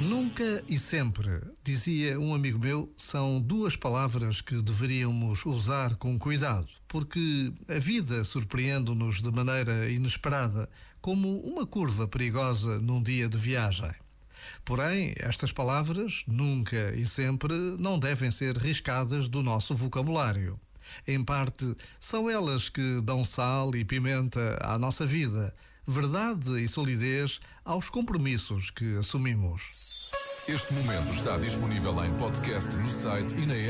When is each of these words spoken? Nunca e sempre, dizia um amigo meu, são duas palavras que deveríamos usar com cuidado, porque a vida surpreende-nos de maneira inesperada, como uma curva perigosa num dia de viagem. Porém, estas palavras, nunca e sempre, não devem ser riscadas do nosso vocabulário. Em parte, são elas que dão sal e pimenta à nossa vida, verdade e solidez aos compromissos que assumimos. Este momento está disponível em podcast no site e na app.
Nunca 0.00 0.64
e 0.68 0.78
sempre, 0.78 1.40
dizia 1.62 2.18
um 2.18 2.34
amigo 2.34 2.58
meu, 2.58 2.90
são 2.96 3.40
duas 3.40 3.76
palavras 3.76 4.40
que 4.40 4.62
deveríamos 4.62 5.44
usar 5.44 5.96
com 5.96 6.18
cuidado, 6.18 6.68
porque 6.88 7.52
a 7.68 7.78
vida 7.78 8.24
surpreende-nos 8.24 9.20
de 9.20 9.30
maneira 9.30 9.90
inesperada, 9.90 10.68
como 11.00 11.40
uma 11.40 11.66
curva 11.66 12.08
perigosa 12.08 12.78
num 12.78 13.02
dia 13.02 13.28
de 13.28 13.36
viagem. 13.36 13.92
Porém, 14.64 15.12
estas 15.16 15.52
palavras, 15.52 16.22
nunca 16.26 16.94
e 16.96 17.04
sempre, 17.04 17.54
não 17.78 17.98
devem 17.98 18.30
ser 18.30 18.56
riscadas 18.56 19.28
do 19.28 19.42
nosso 19.42 19.74
vocabulário. 19.74 20.58
Em 21.06 21.22
parte, 21.22 21.76
são 21.98 22.28
elas 22.28 22.68
que 22.68 23.00
dão 23.02 23.24
sal 23.24 23.74
e 23.74 23.84
pimenta 23.84 24.58
à 24.62 24.78
nossa 24.78 25.06
vida, 25.06 25.54
verdade 25.86 26.62
e 26.62 26.68
solidez 26.68 27.40
aos 27.64 27.88
compromissos 27.88 28.70
que 28.70 28.96
assumimos. 28.96 30.10
Este 30.48 30.72
momento 30.72 31.12
está 31.12 31.36
disponível 31.38 32.04
em 32.04 32.12
podcast 32.16 32.76
no 32.76 32.88
site 32.88 33.36
e 33.36 33.46
na 33.46 33.54
app. 33.54 33.68